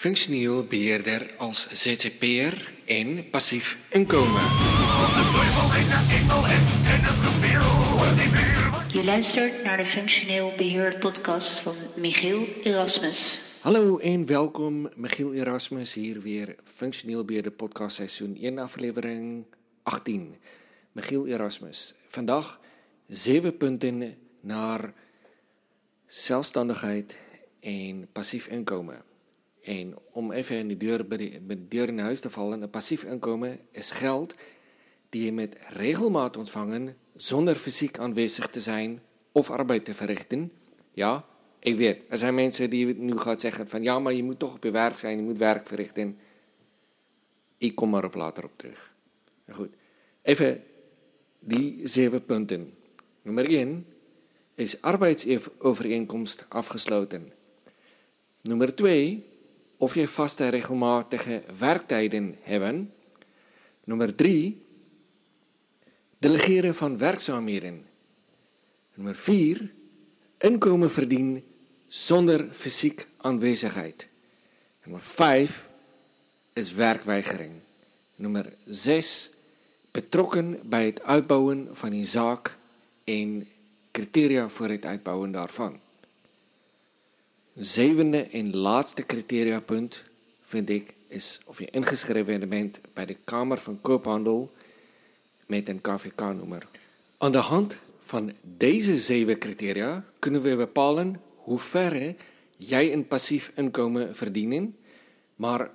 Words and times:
functioneel 0.00 0.64
beheerder 0.64 1.34
als 1.36 1.68
ZZP'er 1.72 2.72
en 2.84 3.30
passief 3.30 3.78
inkomen. 3.88 4.42
Je 8.88 9.02
luistert 9.04 9.64
naar 9.64 9.76
de 9.76 9.84
Functioneel 9.84 10.52
Beheer 10.56 10.98
podcast 10.98 11.58
van 11.58 11.74
Michiel 11.96 12.46
Erasmus. 12.62 13.40
Hallo 13.62 13.98
en 13.98 14.26
welkom, 14.26 14.90
Michiel 14.96 15.32
Erasmus 15.32 15.94
hier 15.94 16.20
weer, 16.20 16.56
functioneel 16.64 17.24
beheerder 17.24 17.52
podcast 17.52 17.96
seizoen 17.96 18.36
1 18.40 18.58
aflevering 18.58 19.44
18. 19.82 20.34
Michiel 20.92 21.26
Erasmus. 21.26 21.94
Vandag 22.08 22.60
zeven 23.06 23.56
punten 23.56 24.16
naar 24.40 24.92
zelfstandigheid 26.06 27.16
en 27.60 28.08
passief 28.12 28.46
inkomen. 28.46 29.09
En 29.70 29.94
om 30.12 30.32
even 30.32 30.56
in 30.56 30.68
de 30.68 30.76
deur, 30.76 31.06
bij 31.06 31.16
de, 31.16 31.68
deur 31.68 31.88
in 31.88 31.98
huis 31.98 32.20
te 32.20 32.30
vallen, 32.30 32.62
een 32.62 32.70
passief 32.70 33.02
inkomen 33.02 33.58
is 33.70 33.90
geld 33.90 34.34
die 35.08 35.24
je 35.24 35.32
met 35.32 35.56
regelmaat 35.68 36.36
ontvangen 36.36 36.96
zonder 37.16 37.56
fysiek 37.56 37.98
aanwezig 37.98 38.46
te 38.46 38.60
zijn 38.60 39.00
of 39.32 39.50
arbeid 39.50 39.84
te 39.84 39.94
verrichten. 39.94 40.52
Ja, 40.92 41.24
ik 41.58 41.76
weet, 41.76 42.04
er 42.08 42.18
zijn 42.18 42.34
mensen 42.34 42.70
die 42.70 42.94
nu 42.94 43.18
gaan 43.18 43.40
zeggen 43.40 43.68
van 43.68 43.82
ja, 43.82 43.98
maar 43.98 44.12
je 44.12 44.22
moet 44.22 44.38
toch 44.38 44.54
op 44.54 44.64
je 44.64 44.70
werk 44.70 44.94
zijn, 44.94 45.16
je 45.16 45.22
moet 45.22 45.38
werk 45.38 45.66
verrichten. 45.66 46.18
Ik 47.58 47.74
kom 47.74 47.94
er 47.94 48.04
op 48.04 48.14
later 48.14 48.44
op 48.44 48.52
terug. 48.56 48.92
Goed, 49.50 49.70
even 50.22 50.62
die 51.38 51.88
zeven 51.88 52.24
punten. 52.24 52.72
Nummer 53.22 53.50
1 53.50 53.86
is 54.54 54.82
arbeidsovereenkomst 54.82 56.44
afgesloten. 56.48 57.32
Nummer 58.42 58.74
2 58.74 59.28
of 59.80 59.94
je 59.94 60.08
vaste 60.08 60.48
regelmatige 60.48 61.42
werktijden 61.58 62.36
hebben. 62.40 62.92
Nummer 63.84 64.14
3 64.14 64.62
delegeren 66.18 66.74
van 66.74 66.98
werkzaamheden. 66.98 67.84
Nummer 68.94 69.14
4 69.14 69.72
inkomen 70.38 70.90
verdienen 70.90 71.44
zonder 71.86 72.48
fysiek 72.52 73.06
aanwezigheid. 73.16 74.08
Nummer 74.84 75.00
5 75.00 75.68
is 76.52 76.72
werkweigering. 76.72 77.52
Nummer 78.16 78.52
6 78.66 79.30
betrokken 79.90 80.60
bij 80.64 80.84
het 80.84 81.02
uitbouwen 81.02 81.68
van 81.72 81.92
een 81.92 82.06
zaak 82.06 82.56
en 83.04 83.48
criteria 83.90 84.48
voor 84.48 84.68
het 84.68 84.84
uitbouwen 84.84 85.32
daarvan. 85.32 85.80
Zevende 87.54 88.22
en 88.22 88.56
laatste 88.56 89.06
criteriapunt 89.06 90.02
vind 90.42 90.70
ik 90.70 90.94
is 91.08 91.40
of 91.44 91.58
je 91.58 91.70
ingeschreven 91.70 92.48
bent 92.48 92.80
bij 92.92 93.06
de 93.06 93.16
Kamer 93.24 93.58
van 93.58 93.80
Koophandel 93.80 94.52
met 95.46 95.68
een 95.68 95.80
KVK-nummer. 95.80 96.68
Aan 97.18 97.32
de 97.32 97.38
hand 97.38 97.76
van 97.98 98.32
deze 98.42 98.98
zeven 98.98 99.38
criteria 99.38 100.04
kunnen 100.18 100.42
we 100.42 100.56
bepalen 100.56 101.20
hoe 101.36 101.58
ver 101.58 102.14
jij 102.56 102.92
een 102.92 103.06
passief 103.06 103.52
inkomen 103.54 104.14
verdienen. 104.14 104.76
Maar 105.36 105.70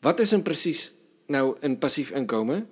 wat 0.00 0.20
is 0.20 0.30
een 0.30 0.42
precies 0.42 0.92
nou 1.26 1.56
een 1.60 1.78
passief 1.78 2.10
inkomen? 2.10 2.70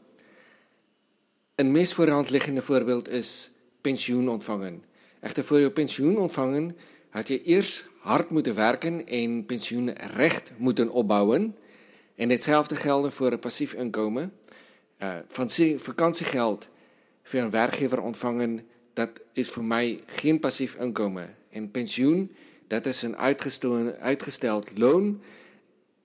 Een 1.55 1.73
meest 1.73 1.93
voor 1.93 2.07
de 2.07 2.13
hand 2.13 2.31
liggende 2.31 2.63
voorbeeld 2.63 3.09
is 3.09 3.51
pensioen 3.81 4.29
ontvangen. 4.29 4.85
Echter 5.21 5.45
voor 5.45 5.61
je 5.61 5.71
pensioen 5.71 6.19
ontvangen 6.19 6.77
had 7.11 7.29
je 7.29 7.43
eerst 7.43 7.85
hard 8.07 8.31
moeten 8.31 8.55
werken 8.55 9.07
en 9.07 9.45
pensioenrecht 9.45 10.51
moeten 10.57 10.91
opbouwen. 10.91 11.57
En 12.15 12.31
hetzelfde 12.31 12.75
geldt 12.75 13.15
voor 13.15 13.33
een 13.33 13.39
passief 13.39 13.73
inkomen. 13.73 14.33
Uh, 15.03 15.15
van 15.29 15.51
vakantiegeld 15.77 16.69
voor 17.23 17.41
een 17.41 17.51
werkgever 17.51 18.03
ontvangen, 18.03 18.61
dat 18.93 19.11
is 19.33 19.51
voor 19.51 19.65
mij 19.65 20.01
geen 20.07 20.41
passief 20.41 20.75
inkomen. 20.75 21.35
En 21.51 21.71
pensioen, 21.71 22.33
dat 22.67 22.87
is 22.87 23.03
een 23.03 23.17
uitgesteld 24.01 24.79
loon. 24.79 25.21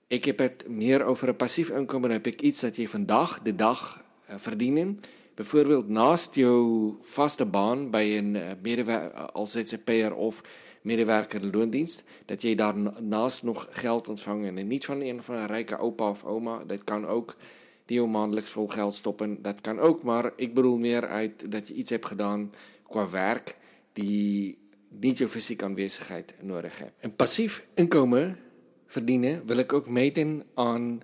Ik 0.06 0.24
heb 0.24 0.38
het 0.38 0.68
meer 0.68 1.04
over 1.04 1.28
een 1.28 1.36
passief 1.36 1.68
inkomen. 1.68 2.08
Dan 2.08 2.18
heb 2.22 2.26
ik 2.26 2.40
iets 2.40 2.60
dat 2.60 2.76
je 2.76 2.88
vandaag 2.88 3.40
de 3.42 3.54
dag 3.54 4.04
uh, 4.30 4.34
verdienen. 4.38 4.98
Bijvoorbeeld 5.34 5.88
naast 5.88 6.34
jouw 6.34 6.96
vaste 7.00 7.46
baan 7.46 7.90
bij 7.90 8.18
een 8.18 8.34
uh, 8.34 8.42
medewerker 8.62 9.32
als 9.32 9.50
ZZP'er 9.50 10.14
of 10.14 10.42
medewerker 10.82 11.56
loondienst, 11.56 12.02
dat 12.24 12.42
je 12.42 12.56
daarnaast 12.56 13.42
nog 13.42 13.66
geld 13.70 14.08
ontvangt. 14.08 14.46
En 14.46 14.66
niet 14.66 14.84
van 14.84 15.00
een 15.00 15.22
van 15.22 15.34
een 15.34 15.46
rijke 15.46 15.78
opa 15.78 16.08
of 16.08 16.24
oma. 16.24 16.64
Dat 16.64 16.84
kan 16.84 17.06
ook 17.06 17.36
die 17.84 18.00
je 18.00 18.06
maandelijks 18.06 18.50
vol 18.50 18.66
geld 18.66 18.94
stoppen. 18.94 19.42
Dat 19.42 19.60
kan 19.60 19.78
ook, 19.78 20.02
maar 20.02 20.32
ik 20.36 20.54
bedoel 20.54 20.78
meer 20.78 21.06
uit 21.06 21.50
dat 21.50 21.68
je 21.68 21.74
iets 21.74 21.90
hebt 21.90 22.06
gedaan 22.06 22.50
qua 22.88 23.10
werk 23.10 23.56
die 23.92 24.58
niet 24.88 25.18
je 25.18 25.28
fysieke 25.28 25.64
aanwezigheid 25.64 26.34
nodig 26.40 26.78
hebt. 26.78 26.92
En 27.00 27.16
passief 27.16 27.66
inkomen 27.74 28.38
verdienen 28.86 29.46
wil 29.46 29.56
ik 29.56 29.72
ook 29.72 29.88
meten 29.88 30.42
aan 30.54 31.00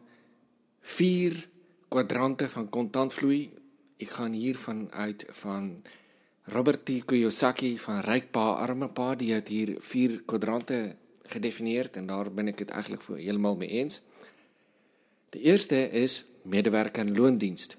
vier 0.80 1.48
kwadranten 1.88 2.50
van 2.50 2.68
contantvloei. 2.68 3.52
Ik 3.96 4.10
ga 4.10 4.30
hiervan 4.30 4.92
uit 4.92 5.24
van 5.28 5.82
Robert 6.50 6.84
T. 6.84 7.04
Kiyosaki 7.04 7.78
van 7.78 8.04
Arme 8.32 8.88
Pa, 8.88 9.14
die 9.14 9.32
heeft 9.32 9.48
hier 9.48 9.76
vier 9.78 10.22
kwadranten 10.24 10.98
gedefinieerd 11.22 11.96
en 11.96 12.06
daar 12.06 12.32
ben 12.32 12.48
ik 12.48 12.58
het 12.58 12.70
eigenlijk 12.70 13.02
voor 13.02 13.16
helemaal 13.16 13.56
mee 13.56 13.68
eens. 13.68 14.02
De 15.28 15.40
eerste 15.40 15.90
is 15.90 16.24
medewerker 16.42 17.06
en 17.06 17.16
loondienst. 17.16 17.76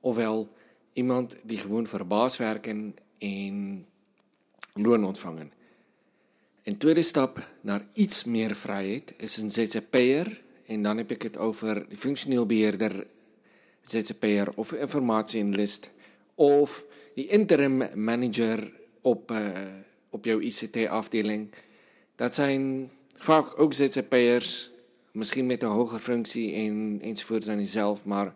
Ofwel 0.00 0.52
iemand 0.92 1.36
die 1.42 1.58
gewoon 1.58 1.86
voor 1.86 2.06
baas 2.06 2.36
werken 2.36 2.94
en 3.18 3.86
loon 4.74 5.04
ontvangen. 5.04 5.52
Een 6.62 6.78
tweede 6.78 7.02
stap 7.02 7.50
naar 7.60 7.86
iets 7.92 8.24
meer 8.24 8.54
vrijheid 8.54 9.12
is 9.16 9.36
een 9.36 9.52
ZZP'er. 9.52 10.42
En 10.66 10.82
dan 10.82 10.96
heb 10.96 11.10
ik 11.10 11.22
het 11.22 11.38
over 11.38 11.88
de 11.88 11.96
functioneel 11.96 12.46
beheerder, 12.46 13.06
ZZP'er 13.82 14.48
of 14.56 14.72
informatieanalist 14.72 15.90
of 16.34 16.84
die 17.20 17.28
interim 17.28 17.82
manager 17.94 18.72
op, 19.00 19.30
uh, 19.30 19.48
op 20.10 20.24
jouw 20.24 20.40
ICT-afdeling. 20.40 21.50
Dat 22.14 22.34
zijn 22.34 22.90
vaak 23.16 23.60
ook 23.60 23.72
ZZP'ers, 23.72 24.70
misschien 25.12 25.46
met 25.46 25.62
een 25.62 25.68
hogere 25.68 26.00
functie 26.00 26.54
en, 26.54 26.98
enzovoort 27.02 27.44
dan 27.44 27.58
jezelf, 27.58 28.04
maar 28.04 28.34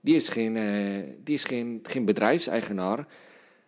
die 0.00 0.14
is, 0.14 0.28
geen, 0.28 0.56
uh, 0.56 1.14
die 1.24 1.34
is 1.34 1.44
geen, 1.44 1.80
geen 1.82 2.04
bedrijfseigenaar. 2.04 3.06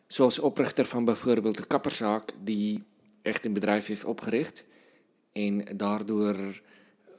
Zoals 0.06 0.38
oprichter 0.38 0.84
van 0.84 1.04
bijvoorbeeld 1.04 1.56
de 1.56 1.66
kapperzaak, 1.66 2.32
die 2.42 2.84
echt 3.22 3.44
een 3.44 3.52
bedrijf 3.52 3.86
heeft 3.86 4.04
opgericht 4.04 4.64
en 5.32 5.64
daardoor 5.76 6.36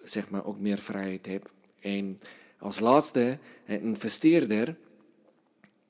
zeg 0.05 0.29
maar 0.29 0.45
ook 0.45 0.59
meer 0.59 0.77
vrijheid 0.77 1.25
heeft. 1.25 1.49
En 1.79 2.19
als 2.57 2.79
laatste, 2.79 3.39
een 3.65 3.81
investeerder, 3.81 4.77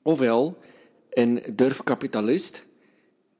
ofwel 0.02 0.58
een 1.10 1.42
durfkapitalist. 1.54 2.64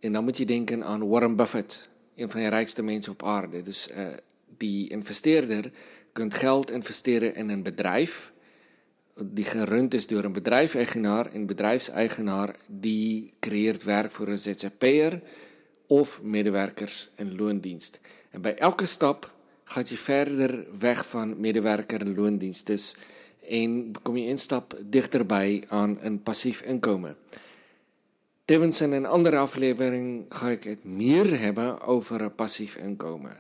En 0.01 0.13
dan 0.13 0.25
moet 0.25 0.37
je 0.37 0.45
denken 0.45 0.85
aan 0.85 1.09
Warren 1.09 1.37
Buffett, 1.37 1.89
een 2.15 2.31
van 2.31 2.41
de 2.41 2.49
rijkste 2.49 2.83
mensen 2.83 3.13
op 3.13 3.23
aarde. 3.23 3.63
Dus 3.63 3.89
uh, 3.91 4.07
die 4.57 4.89
investeerder 4.89 5.71
kunt 6.13 6.35
geld 6.35 6.71
investeren 6.71 7.35
in 7.35 7.49
een 7.49 7.63
bedrijf 7.63 8.33
die 9.25 9.45
gerund 9.45 9.95
is 9.95 10.07
door 10.07 10.25
een 10.25 10.33
bedrijfseigenaar. 10.33 11.35
Een 11.35 11.47
bedrijfseigenaar 11.47 12.57
die 12.69 13.35
creëert 13.41 13.83
werk 13.83 14.11
voor 14.11 14.29
een 14.29 14.39
ZZP'er 14.39 15.21
of 15.87 16.23
medewerkers 16.23 17.11
in 17.17 17.37
loondienst. 17.37 18.01
En 18.31 18.41
bij 18.41 18.59
elke 18.59 18.87
stap 18.87 19.35
gaat 19.65 19.89
je 19.89 19.97
verder 19.97 20.67
weg 20.79 21.07
van 21.07 21.41
medewerker 21.41 22.01
en 22.01 22.15
loondienst. 22.15 22.67
Dus 22.67 22.97
en 23.49 23.93
kom 24.03 24.17
je 24.17 24.29
een 24.29 24.39
stap 24.39 24.79
dichterbij 24.87 25.65
aan 25.69 25.99
een 26.01 26.23
passief 26.23 26.61
inkomen. 26.61 27.17
Tevens 28.51 28.81
in 28.81 28.93
een 28.93 29.07
andere 29.07 29.37
aflevering 29.37 30.25
ga 30.29 30.49
ik 30.49 30.65
het 30.65 30.85
meer 30.85 31.41
hebben 31.41 31.81
over 31.81 32.31
passief 32.31 32.77
inkomen. 32.77 33.37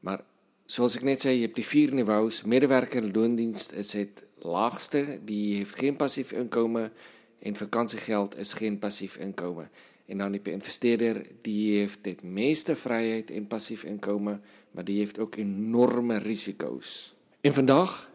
Maar 0.00 0.20
zoals 0.64 0.94
ik 0.94 1.02
net 1.02 1.20
zei, 1.20 1.34
je 1.34 1.42
hebt 1.42 1.54
die 1.54 1.66
vier 1.66 1.94
niveaus. 1.94 2.42
Medewerker 2.42 3.10
loondienst 3.12 3.72
is 3.72 3.92
het 3.92 4.24
laagste, 4.38 5.18
die 5.22 5.54
heeft 5.54 5.78
geen 5.78 5.96
passief 5.96 6.32
inkomen. 6.32 6.92
En 7.38 7.56
vakantiegeld 7.56 8.36
is 8.36 8.52
geen 8.52 8.78
passief 8.78 9.16
inkomen. 9.16 9.70
En 10.06 10.18
dan 10.18 10.32
heb 10.32 10.46
je 10.46 10.52
investeerder, 10.52 11.26
die 11.40 11.78
heeft 11.78 11.98
het 12.02 12.22
meeste 12.22 12.76
vrijheid 12.76 13.30
in 13.30 13.46
passief 13.46 13.82
inkomen, 13.82 14.42
maar 14.70 14.84
die 14.84 14.98
heeft 14.98 15.18
ook 15.18 15.34
enorme 15.34 16.18
risico's. 16.18 17.14
En 17.40 17.52
vandaag 17.52 18.10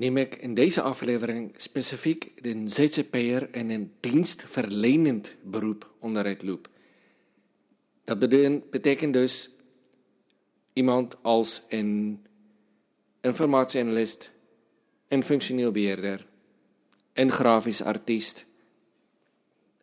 neem 0.00 0.16
ik 0.16 0.36
in 0.36 0.54
deze 0.54 0.82
aflevering 0.82 1.52
specifiek 1.56 2.42
de 2.42 2.62
ZZP'er 2.64 3.50
en 3.50 3.70
een 3.70 3.92
dienstverlenend 4.00 5.34
beroep 5.42 5.90
onder 5.98 6.26
het 6.26 6.42
loep. 6.42 6.68
Dat 8.04 8.18
betekent 8.70 9.12
dus 9.12 9.50
iemand 10.72 11.16
als 11.22 11.62
een 11.68 12.22
informasie-analist, 13.20 14.30
'n 15.08 15.22
funksioneel 15.22 15.72
beheerder, 15.72 16.26
'n 17.14 17.28
grafiese 17.28 17.84
artist. 17.84 18.44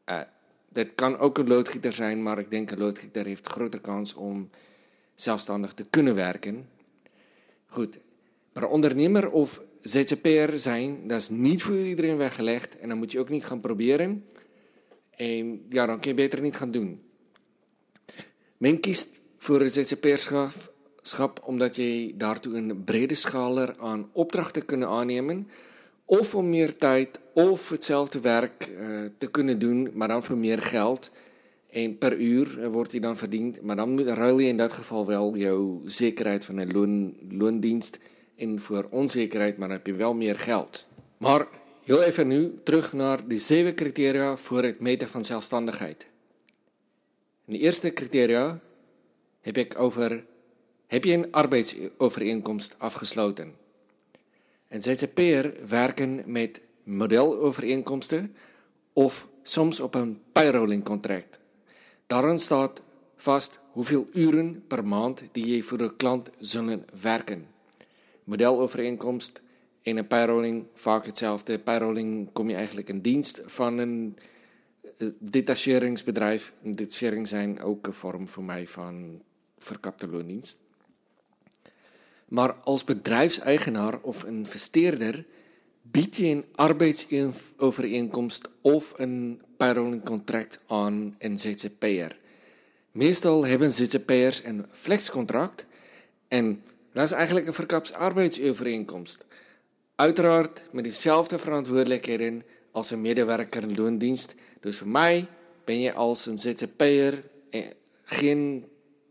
Uh 0.06 0.22
dit 0.70 0.96
kan 0.96 1.18
ook 1.18 1.38
'n 1.38 1.48
loodgieter 1.48 1.94
zijn, 1.94 2.24
maar 2.24 2.38
ek 2.38 2.50
dink 2.50 2.72
'n 2.72 2.78
loodgieter 2.78 3.26
heeft 3.26 3.48
groter 3.48 3.82
kans 3.82 4.14
om 4.14 4.50
selfstandig 5.16 5.74
te 5.74 5.86
kunnen 5.90 6.16
werken. 6.16 6.70
Goed. 7.66 7.98
Maar 8.54 8.70
ondernemer 8.70 9.32
of 9.32 9.62
ZZP'er 9.88 10.60
zijn, 10.60 11.08
dat 11.08 11.20
is 11.20 11.30
niet 11.30 11.64
voor 11.64 11.78
iedereen 11.78 12.18
weggelegd 12.18 12.80
en 12.80 12.90
dan 12.90 12.98
moet 12.98 13.12
je 13.12 13.20
ook 13.20 13.30
niet 13.30 13.46
gaan 13.46 13.60
proberen. 13.60 14.26
En 15.10 15.66
ja, 15.70 15.86
dan 15.86 16.00
kun 16.00 16.10
je 16.10 16.16
beter 16.16 16.42
niet 16.42 16.56
gaan 16.56 16.72
doen. 16.72 17.02
Men 18.58 18.80
kiest 18.80 19.10
voor 19.38 19.62
een 19.62 19.70
ZZP'erschap 19.70 21.42
omdat 21.44 21.76
je 21.76 22.14
daartoe 22.16 22.56
een 22.56 22.84
brede 22.84 23.16
schaler 23.16 23.76
aan 23.80 24.10
opdrachten 24.12 24.66
kunnen 24.66 24.88
aannemen 24.88 25.48
of 26.06 26.36
om 26.36 26.50
meer 26.50 26.78
tijd 26.78 27.20
of 27.34 27.70
hetzelfde 27.70 28.20
werk 28.20 28.70
uh, 28.72 29.06
te 29.18 29.32
kunnen 29.32 29.60
doen, 29.60 29.90
maar 29.94 30.08
dan 30.08 30.24
voor 30.24 30.38
meer 30.38 30.62
geld. 30.62 31.10
En 31.70 31.98
per 31.98 32.18
uur 32.18 32.60
uh, 32.60 32.68
wordt 32.68 32.92
die 32.92 33.00
dan 33.00 33.18
verdiend, 33.18 33.62
maar 33.62 33.76
dan 33.76 34.00
ruil 34.00 34.40
je 34.40 34.48
in 34.48 34.58
dat 34.58 34.74
geval 34.74 35.06
wel 35.06 35.36
jouw 35.36 35.82
zekerheid 35.86 36.46
van 36.46 36.58
een 36.58 36.72
loon, 36.72 37.16
loondienst 37.30 37.98
en 38.38 38.60
voor 38.60 38.88
onzekerheid, 38.90 39.58
maar 39.58 39.70
heb 39.70 39.86
je 39.86 39.94
wel 39.94 40.14
meer 40.14 40.40
geld. 40.40 40.86
Maar 41.18 41.48
heel 41.84 42.04
even 42.04 42.28
nu 42.28 42.60
terug 42.64 42.94
naar 42.94 43.28
de 43.28 43.38
zeven 43.38 43.76
criteria 43.76 44.38
voor 44.38 44.64
het 44.64 44.80
meten 44.80 45.08
van 45.08 45.24
zelfstandigheid. 45.24 46.06
En 47.46 47.54
de 47.54 47.60
eerste 47.60 47.94
criteria 47.94 48.60
heb 49.42 49.58
ik 49.58 49.80
over: 49.80 50.26
heb 50.88 51.04
je 51.04 51.14
een 51.14 51.32
arbeidsovereenkomst 51.32 52.76
afgesloten? 52.78 53.56
En 54.68 54.82
ZZP'er 54.82 55.54
werken 55.68 56.24
met 56.26 56.62
modelovereenkomsten 56.84 58.36
of 58.94 59.28
soms 59.44 59.80
op 59.80 59.96
een 59.96 60.22
payrolling 60.32 60.84
contract. 60.84 61.40
Daarin 62.08 62.40
staat 62.40 62.82
vast 63.16 63.60
hoeveel 63.72 64.08
uren 64.14 64.64
per 64.68 64.86
maand 64.88 65.24
die 65.32 65.56
je 65.56 65.64
voor 65.64 65.78
de 65.78 65.96
klant 65.96 66.30
zullen 66.40 66.86
werken. 67.02 67.48
Modelovereenkomst 68.28 69.42
en 69.82 69.98
een 69.98 70.08
payrolling 70.08 70.66
vaak 70.74 71.06
hetzelfde. 71.06 71.60
Payrolling 71.60 72.32
kom 72.34 72.50
je 72.50 72.56
eigenlijk 72.56 72.90
in 72.90 73.02
dienst 73.02 73.42
van 73.46 73.78
een 73.78 74.18
eh, 74.98 75.08
detacheringsbedrijf. 75.20 76.54
Detachering 76.62 77.28
zijn 77.28 77.62
ook 77.62 77.88
een 77.88 77.94
vorm 77.94 78.28
voor 78.28 78.44
mij 78.44 78.68
van 78.68 79.22
verkapte 79.58 80.08
loondienst. 80.08 80.60
Maar 82.26 82.54
als 82.54 82.84
bedrijfseigenaar 82.84 84.00
of 84.02 84.24
investeerder 84.24 85.26
bied 85.82 86.16
je 86.16 86.28
een 86.28 86.46
arbeidsovereenkomst 86.56 88.50
of 88.62 88.94
een 88.98 89.42
payrolling-contract 89.58 90.60
aan 90.68 91.16
een 91.18 91.38
ZZP'er. 91.38 92.18
Meestal 92.92 93.46
hebben 93.46 93.70
ZZP'ers 93.70 94.44
een 94.44 94.66
flexcontract 94.72 95.66
en 96.28 96.62
dat 96.98 97.06
is 97.06 97.12
eigenlijk 97.12 97.48
een 97.48 97.54
verkaps 97.54 97.94
arbeidsovereenkomst. 97.94 99.26
Uiteraard 99.96 100.64
met 100.72 100.84
dezelfde 100.84 101.38
verantwoordelijkheden 101.38 102.44
als 102.72 102.92
een 102.92 103.02
medewerker 103.02 103.64
in 103.64 103.76
loondienst. 103.76 104.34
Dus 104.60 104.78
voor 104.78 104.88
mij 104.88 105.28
ben 105.66 105.80
je 105.80 105.94
als 105.94 106.26
een 106.26 106.40
ZZP'er 106.40 107.24
eh, 107.50 107.62
geen 108.04 108.66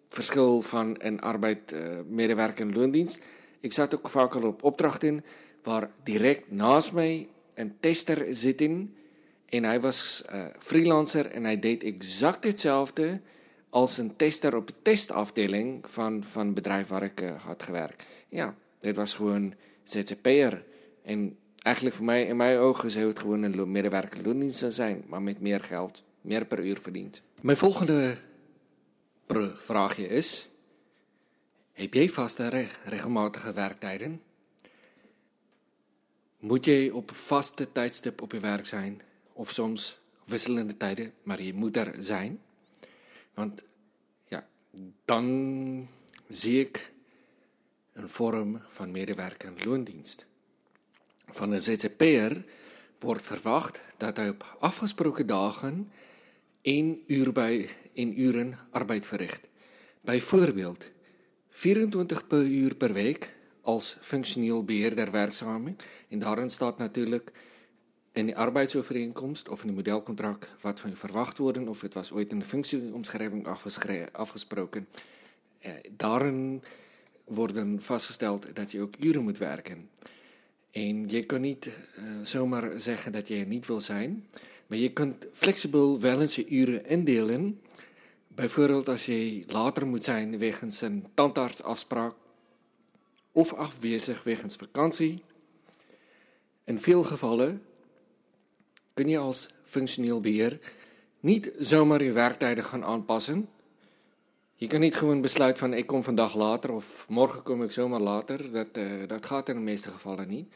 verschil 0.08 0.60
van 0.60 0.94
een 0.98 1.20
arbeidmedewerker 1.20 2.64
uh, 2.64 2.70
in 2.70 2.78
loondienst. 2.78 3.18
Ik 3.60 3.72
zat 3.72 3.94
ook 3.94 4.08
vaak 4.08 4.34
al 4.34 4.42
op 4.42 4.62
opdrachten 4.62 5.24
waar 5.62 5.90
direct 6.02 6.50
naast 6.50 6.92
mij 6.92 7.28
een 7.54 7.76
tester 7.80 8.34
zit 8.34 8.60
in. 8.60 8.96
En 9.48 9.64
hij 9.64 9.80
was 9.80 10.24
uh, 10.32 10.44
freelancer 10.58 11.26
en 11.26 11.44
hij 11.44 11.58
deed 11.58 11.82
exact 11.82 12.44
hetzelfde 12.44 13.20
als 13.70 13.98
een 13.98 14.16
tester 14.16 14.56
op 14.56 14.66
de 14.66 14.74
testafdeling 14.82 15.90
van, 15.90 16.24
van 16.30 16.46
het 16.46 16.54
bedrijf 16.54 16.88
waar 16.88 17.02
ik 17.02 17.20
uh, 17.20 17.42
had 17.42 17.62
gewerkt. 17.62 18.06
Ja, 18.28 18.54
dit 18.80 18.96
was 18.96 19.14
gewoon 19.14 19.54
ZZP'er. 19.84 20.64
En 21.02 21.36
eigenlijk 21.62 21.96
voor 21.96 22.04
mij, 22.04 22.24
in 22.24 22.36
mijn 22.36 22.58
ogen, 22.58 22.90
zou 22.90 23.06
het 23.06 23.18
gewoon 23.18 23.42
een 23.42 23.70
medewerker 23.70 24.22
loondienst 24.24 24.64
zijn, 24.68 25.04
maar 25.06 25.22
met 25.22 25.40
meer 25.40 25.64
geld, 25.64 26.02
meer 26.20 26.44
per 26.44 26.64
uur 26.64 26.78
verdiend. 26.80 27.22
Mijn 27.42 27.56
volgende 27.56 28.16
vraagje 29.56 30.08
is: 30.08 30.48
heb 31.72 31.94
jij 31.94 32.08
vaste 32.08 32.66
regelmatige 32.84 33.52
werktijden? 33.52 34.22
Moet 36.38 36.64
jij 36.64 36.90
op 36.90 37.10
vaste 37.14 37.72
tijdstip 37.72 38.22
op 38.22 38.32
je 38.32 38.40
werk 38.40 38.66
zijn, 38.66 39.00
of 39.32 39.50
soms 39.50 39.98
wisselende 40.24 40.76
tijden, 40.76 41.12
maar 41.22 41.42
je 41.42 41.54
moet 41.54 41.76
er 41.76 41.94
zijn? 41.98 42.40
Want 43.36 43.62
ja, 44.28 44.48
dan 45.04 45.88
zie 46.28 46.60
ik 46.60 46.92
een 47.92 48.08
vorm 48.08 48.62
van 48.68 48.90
medewerker 48.90 49.48
en 49.48 49.68
loondienst. 49.68 50.26
Van 51.26 51.52
een 51.52 51.60
ZZP'er 51.60 52.44
wordt 52.98 53.22
verwacht 53.22 53.80
dat 53.96 54.16
hij 54.16 54.28
op 54.28 54.56
afgesproken 54.58 55.26
dagen 55.26 55.90
één 56.62 57.02
uur 57.06 57.32
bij 57.32 57.68
in 57.92 58.20
uren 58.20 58.58
arbeid 58.70 59.06
verricht. 59.06 59.40
Bijvoorbeeld 60.00 60.90
24 61.50 62.26
per 62.26 62.44
uur 62.44 62.74
per 62.74 62.92
week 62.92 63.34
als 63.60 63.96
functioneel 64.00 64.64
beheerder 64.64 65.10
werkzaam. 65.10 65.76
En 66.08 66.18
daarin 66.18 66.50
staat 66.50 66.78
natuurlijk 66.78 67.32
in 68.16 68.26
de 68.26 68.36
arbeidsovereenkomst 68.36 69.48
of 69.48 69.60
in 69.60 69.66
het 69.66 69.76
modelcontract 69.76 70.48
wat 70.60 70.80
van 70.80 70.90
je 70.90 70.96
verwacht 70.96 71.38
worden 71.38 71.68
of 71.68 71.80
het 71.80 71.94
was 71.94 72.12
ooit 72.12 72.30
in 72.30 72.38
de 72.38 72.44
functieomschrijving 72.44 73.46
afgesproken. 74.12 74.88
Eh, 75.58 75.72
daarin 75.90 76.62
worden 77.24 77.82
vastgesteld 77.82 78.54
dat 78.54 78.70
je 78.70 78.80
ook 78.80 78.94
uren 79.00 79.22
moet 79.22 79.38
werken. 79.38 79.90
En 80.70 81.08
je 81.08 81.24
kan 81.24 81.40
niet 81.40 81.66
uh, 81.66 82.04
zomaar 82.24 82.80
zeggen 82.80 83.12
dat 83.12 83.28
je 83.28 83.36
er 83.36 83.46
niet 83.46 83.66
wil 83.66 83.80
zijn, 83.80 84.26
maar 84.66 84.78
je 84.78 84.92
kunt 84.92 85.26
flexibel 85.32 86.00
wel 86.00 86.20
eens 86.20 86.34
je 86.34 86.48
uren 86.48 86.86
indelen 86.86 87.60
Bijvoorbeeld 88.36 88.88
als 88.88 89.06
je 89.06 89.44
later 89.46 89.86
moet 89.86 90.04
zijn 90.04 90.38
wegens 90.38 90.80
een 90.80 91.06
tandartsafspraak 91.14 92.14
of 93.32 93.52
afwezig 93.52 94.22
wegens 94.22 94.56
vakantie. 94.56 95.22
In 96.64 96.78
veel 96.78 97.02
gevallen 97.02 97.62
kun 98.96 99.08
je 99.08 99.18
als 99.18 99.48
functioneel 99.64 100.20
beheer 100.20 100.58
niet 101.20 101.52
zomaar 101.58 102.02
je 102.02 102.12
werktijden 102.12 102.64
gaan 102.64 102.84
aanpassen. 102.84 103.48
Je 104.54 104.66
kan 104.66 104.80
niet 104.80 104.94
gewoon 104.94 105.20
besluiten 105.20 105.58
van 105.58 105.74
ik 105.74 105.86
kom 105.86 106.02
vandaag 106.02 106.34
later 106.34 106.72
of 106.72 107.06
morgen 107.08 107.42
kom 107.42 107.62
ik 107.62 107.70
zomaar 107.70 108.00
later. 108.00 108.52
Dat, 108.52 108.66
uh, 108.72 109.06
dat 109.06 109.26
gaat 109.26 109.48
in 109.48 109.54
de 109.54 109.60
meeste 109.60 109.90
gevallen 109.90 110.28
niet. 110.28 110.48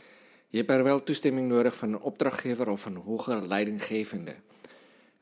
Je 0.49 0.57
hebt 0.59 0.71
er 0.71 0.83
wel 0.83 1.05
toestemming 1.05 1.49
nodig 1.49 1.75
van 1.75 1.89
een 1.89 2.01
opdrachtgever 2.01 2.69
of 2.69 2.85
een 2.85 2.97
hogere 2.97 3.47
leidinggevende. 3.47 4.35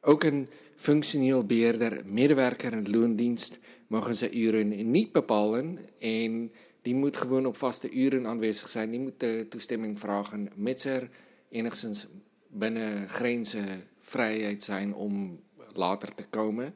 Ook 0.01 0.25
een 0.25 0.49
functioneel 0.77 1.45
beheerder, 1.45 2.03
medewerker 2.05 2.73
in 2.73 2.91
loondienst 2.91 3.59
mogen 3.87 4.15
ze 4.15 4.33
uren 4.33 4.91
niet 4.91 5.13
bepalen 5.13 5.79
en 5.99 6.53
die 6.83 6.95
moet 6.95 7.17
gewoon 7.17 7.47
op 7.47 7.57
vaste 7.57 7.91
uren 7.91 8.27
aanwezig 8.27 8.69
zijn. 8.69 8.91
Die 8.91 9.01
moet 9.01 9.21
de 9.21 9.47
toestemming 9.49 9.99
vragen, 9.99 10.51
mits 10.55 10.85
er 10.85 11.09
enigszins 11.49 12.07
binnen 12.49 13.09
grenzen 13.09 13.85
vrijheid 14.01 14.63
zijn 14.63 14.95
om 14.95 15.41
later 15.73 16.15
te 16.15 16.25
komen. 16.31 16.75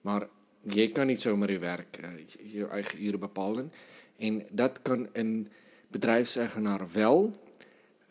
Maar 0.00 0.28
je 0.62 0.90
kan 0.90 1.06
niet 1.06 1.20
zomaar 1.20 1.50
je 1.50 1.58
werk, 1.58 1.96
eh, 1.96 2.52
je 2.52 2.66
eigen 2.66 3.04
uren 3.04 3.20
bepalen. 3.20 3.72
En 4.16 4.46
dat 4.50 4.82
kan 4.82 5.08
een 5.12 5.48
bedrijfseigenaar 5.88 6.92
wel. 6.92 7.46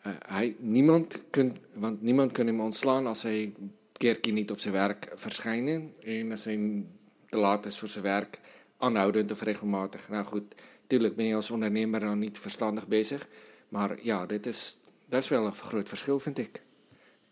Uh, 0.06 0.12
hij, 0.26 0.56
niemand 0.58 1.18
kunt, 1.30 1.58
want 1.74 2.02
niemand 2.02 2.32
kan 2.32 2.46
hem 2.46 2.60
ontslaan 2.60 3.06
als 3.06 3.22
hij 3.22 3.52
keer 3.92 4.20
keer 4.20 4.32
niet 4.32 4.50
op 4.50 4.58
zijn 4.58 4.74
werk 4.74 5.12
verschijnen. 5.14 5.94
En 6.04 6.30
als 6.30 6.44
hij 6.44 6.84
te 7.28 7.36
laat 7.36 7.66
is 7.66 7.78
voor 7.78 7.88
zijn 7.88 8.04
werk, 8.04 8.40
aanhoudend 8.76 9.30
of 9.30 9.40
regelmatig. 9.40 10.08
Nou 10.08 10.24
goed, 10.24 10.54
natuurlijk 10.80 11.16
ben 11.16 11.24
je 11.24 11.34
als 11.34 11.50
ondernemer 11.50 12.00
dan 12.00 12.18
niet 12.18 12.38
verstandig 12.38 12.86
bezig. 12.86 13.28
Maar 13.68 13.98
ja, 14.02 14.26
dit 14.26 14.46
is, 14.46 14.78
dat 15.06 15.22
is 15.22 15.28
wel 15.28 15.46
een 15.46 15.54
groot 15.54 15.88
verschil, 15.88 16.18
vind 16.18 16.38
ik. 16.38 16.62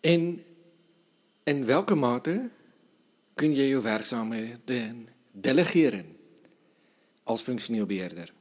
In 0.00 0.44
welke 1.64 1.94
mate 1.94 2.50
kun 3.34 3.54
je 3.54 3.66
je 3.66 3.80
werkzaamheden 3.80 5.08
delegeren 5.32 6.16
als 7.22 7.42
functioneel 7.42 7.86
beheerder? 7.86 8.32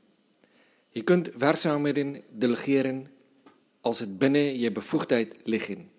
Je 0.90 1.04
kunt 1.04 1.34
werkzaamheden 1.34 2.22
delegeren 2.32 3.08
als 3.82 4.00
het 4.00 4.18
binnen 4.18 4.60
je 4.60 4.72
bevoegdheid 4.72 5.36
liggen. 5.44 5.90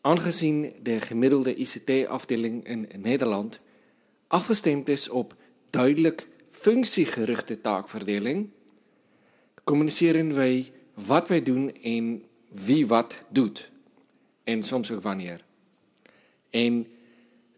Aangezien 0.00 0.72
de 0.82 1.00
gemiddelde 1.00 1.54
ICT-afdeling 1.54 2.68
in 2.68 2.88
Nederland 2.96 3.60
afgestemd 4.26 4.88
is 4.88 5.08
op 5.08 5.34
duidelijk 5.70 6.28
functiegerichte 6.50 7.60
taakverdeling, 7.60 8.50
communiceren 9.64 10.34
wij 10.34 10.68
wat 10.94 11.28
wij 11.28 11.42
doen 11.42 11.74
en 11.82 12.24
wie 12.48 12.86
wat 12.86 13.16
doet. 13.28 13.70
En 14.46 14.62
soms 14.62 14.90
ook 14.90 15.02
wanneer. 15.02 15.44
En 16.50 16.86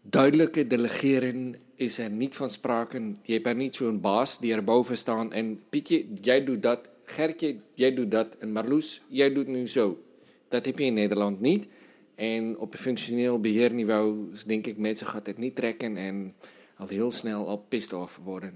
duidelijke 0.01 0.67
delegeren 0.67 1.55
is 1.75 1.97
er 1.97 2.09
niet 2.09 2.35
van 2.35 2.49
sprake. 2.49 3.13
Je 3.21 3.39
hebt 3.43 3.57
niet 3.57 3.75
zo'n 3.75 4.01
baas 4.01 4.39
die 4.39 4.53
erboven 4.53 4.97
staan 4.97 5.33
en 5.33 5.59
Pietje, 5.69 6.05
jij 6.21 6.43
doet 6.43 6.61
dat. 6.61 6.89
Gertje, 7.03 7.55
jij 7.73 7.93
doet 7.93 8.11
dat. 8.11 8.35
En 8.37 8.51
Marloes, 8.51 9.01
jij 9.07 9.33
doet 9.33 9.47
nu 9.47 9.67
zo. 9.67 10.03
Dat 10.47 10.65
heb 10.65 10.79
je 10.79 10.85
in 10.85 10.93
Nederland 10.93 11.39
niet. 11.39 11.67
En 12.15 12.57
op 12.57 12.73
een 12.73 12.79
functioneel 12.79 13.39
beheerniveau, 13.39 14.17
denk 14.45 14.67
ik, 14.67 14.77
mensen 14.77 15.07
gaat 15.07 15.25
het 15.25 15.37
niet 15.37 15.55
trekken 15.55 15.97
en 15.97 16.31
al 16.77 16.87
heel 16.87 17.11
snel 17.11 17.47
al 17.47 17.57
pissed 17.57 17.93
off 17.93 18.19
worden. 18.23 18.53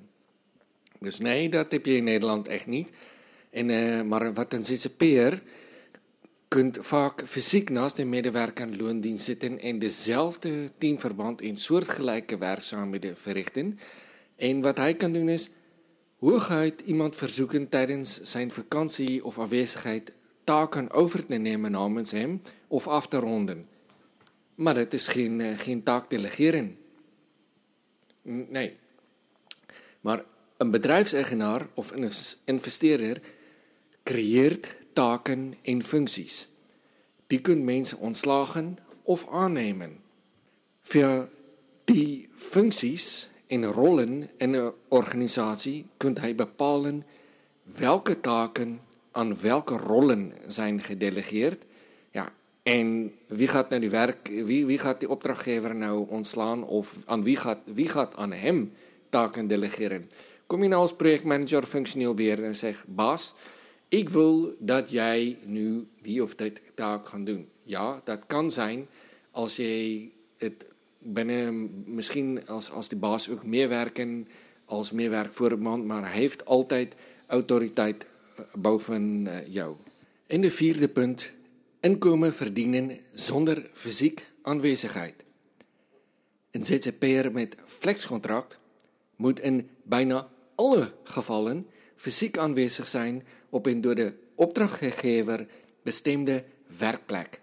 Dus 0.99 1.19
nee, 1.19 1.49
dat 1.49 1.71
heb 1.71 1.85
je 1.85 1.95
in 1.95 2.03
Nederland 2.03 2.47
echt 2.47 2.67
niet. 2.67 2.89
En, 3.49 3.69
uh, 3.69 4.01
maar 4.01 4.33
wat 4.33 4.53
een 4.53 4.63
ZZP'er 4.63 5.41
kunt 6.53 6.77
vaak 6.81 7.27
fysiek 7.27 7.69
naast 7.69 7.95
de 7.95 8.05
medewerker 8.05 8.67
in 8.67 8.77
loondienst 8.77 9.24
zitten 9.24 9.60
en 9.60 9.79
dezelfde 9.79 10.69
teamverband 10.77 11.41
in 11.41 11.57
soortgelijke 11.57 12.38
werkzaamheden 12.38 13.17
verrichten. 13.17 13.79
En 14.36 14.62
wat 14.62 14.77
hij 14.77 14.93
kan 14.93 15.13
doen 15.13 15.29
is 15.29 15.50
hooguit 16.19 16.81
iemand 16.86 17.15
verzoeken 17.15 17.69
tijdens 17.69 18.22
zijn 18.22 18.51
vakantie 18.51 19.25
of 19.25 19.39
afwezigheid 19.39 20.12
taken 20.43 20.91
over 20.91 21.25
te 21.25 21.36
nemen 21.36 21.72
namens 21.72 22.12
hem 22.12 22.41
of 22.67 22.88
af 22.88 23.07
te 23.07 23.17
ronden. 23.17 23.67
Maar 24.55 24.75
het 24.75 24.93
is 24.93 25.07
geen, 25.07 25.39
uh, 25.39 25.57
geen 25.57 25.83
taak 25.83 26.10
delegeren. 26.10 26.77
Nee. 28.22 28.74
Maar 30.01 30.24
een 30.57 30.72
bedrijfseigenaar 30.72 31.67
of 31.74 31.91
een 31.91 32.12
investeerder 32.45 33.22
creëert 34.03 34.81
taken 34.93 35.53
en 35.62 35.83
functies. 35.83 36.50
Die 37.27 37.41
kunt 37.41 37.63
mensen 37.63 37.97
ontslagen 37.97 38.77
of 39.03 39.27
aannemen. 39.29 40.00
Via 40.81 41.27
die 41.83 42.29
functies 42.35 43.29
en 43.47 43.65
rollen 43.65 44.29
in 44.38 44.53
een 44.53 44.73
organisatie 44.88 45.85
kunt 45.97 46.19
hij 46.19 46.35
bepalen 46.35 47.03
welke 47.63 48.19
taken 48.19 48.81
aan 49.12 49.39
welke 49.41 49.77
rollen 49.77 50.33
zijn 50.47 50.81
gedelegeerd. 50.81 51.65
Ja, 52.12 52.33
en 52.63 53.13
wie 53.27 53.47
gaat 53.47 53.69
nou 53.69 53.81
die 53.81 53.89
werk, 53.89 54.27
wie, 54.27 54.65
wie 54.65 54.77
gaat 54.77 55.00
die 55.00 55.09
opdrachtgever 55.09 55.75
nou 55.75 56.09
ontslaan 56.09 56.63
of 56.63 56.97
aan 57.05 57.23
wie 57.23 57.35
gaat, 57.35 57.59
wie 57.65 57.89
gaat 57.89 58.15
aan 58.15 58.31
hem 58.31 58.71
taken 59.09 59.47
delegeren? 59.47 60.09
Kom 60.47 60.63
je 60.63 60.69
nou 60.69 60.81
als 60.81 60.95
projectmanager 60.95 61.63
functioneel 61.63 62.13
beheerder 62.13 62.45
en 62.45 62.55
zeg, 62.55 62.85
baas, 62.88 63.33
ik 63.93 64.09
wil 64.09 64.55
dat 64.59 64.91
jij 64.91 65.38
nu 65.45 65.88
die 66.01 66.23
of 66.23 66.35
dat 66.35 66.51
taak 66.75 67.07
gaat 67.07 67.25
doen. 67.25 67.47
Ja, 67.63 68.01
dat 68.03 68.25
kan 68.25 68.51
zijn 68.51 68.88
als 69.31 69.55
je 69.55 70.09
het 70.38 70.65
binnen, 71.00 71.83
misschien 71.85 72.47
als, 72.47 72.71
als 72.71 72.88
die 72.88 72.97
baas 72.97 73.29
ook 73.29 73.43
meer 73.43 73.69
werken 73.69 74.27
als 74.65 74.91
meer 74.91 75.09
werk 75.09 75.31
voor 75.31 75.51
een 75.51 75.59
man, 75.59 75.85
maar 75.85 76.01
hij 76.01 76.19
heeft 76.19 76.45
altijd 76.45 76.95
autoriteit 77.27 78.05
eh, 78.35 78.43
boven 78.53 79.27
eh, 79.27 79.53
jou. 79.53 79.75
En 80.27 80.41
de 80.41 80.51
vierde 80.51 80.89
punt, 80.89 81.31
inkomen 81.79 82.33
verdienen 82.33 82.97
zonder 83.12 83.69
fysiek 83.73 84.31
aanwezigheid. 84.41 85.23
Een 86.51 86.63
ZZP'er 86.63 87.31
met 87.31 87.57
flexcontract 87.65 88.57
moet 89.15 89.39
in 89.39 89.69
bijna 89.83 90.29
alle 90.55 90.91
gevallen 91.03 91.67
fysiek 91.95 92.38
aanwezig 92.38 92.88
zijn 92.88 93.23
op 93.50 93.65
een 93.65 93.81
door 93.81 93.95
de 93.95 94.13
opdrachtgever 94.35 95.47
bestemde 95.83 96.43
werkplek. 96.77 97.39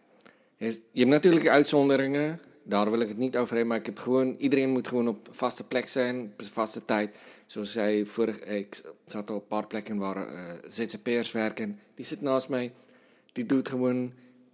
Je 0.56 0.80
hebt 0.92 1.10
natuurlijk 1.10 1.48
uitzonderingen, 1.48 2.40
daar 2.62 2.90
wil 2.90 3.00
ik 3.00 3.08
het 3.08 3.16
niet 3.16 3.36
over 3.36 3.48
hebben, 3.48 3.66
maar 3.66 3.78
ik 3.78 3.86
heb 3.86 3.98
gewoon, 3.98 4.36
iedereen 4.38 4.70
moet 4.70 4.88
gewoon 4.88 5.08
op 5.08 5.28
vaste 5.30 5.64
plek 5.64 5.88
zijn, 5.88 6.20
op 6.20 6.46
vaste 6.52 6.84
tijd. 6.84 7.16
Zoals 7.46 7.72
zij 7.72 8.04
vorig, 8.04 8.40
ik 8.40 8.80
zat 9.04 9.30
op 9.30 9.36
een 9.42 9.46
paar 9.46 9.66
plekken 9.66 9.96
waar 9.96 10.16
uh, 10.16 10.24
ZZP'ers 10.68 11.32
werken, 11.32 11.78
die 11.94 12.04
zit 12.04 12.20
naast 12.20 12.48
mij, 12.48 12.72
die 13.32 13.46
doet 13.46 13.68
gewoon 13.68 14.12